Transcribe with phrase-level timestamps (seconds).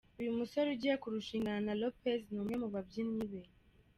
[0.19, 3.41] Uyu musore ugiye kurushingana na Lopez ni umwe mu babyinnyi be.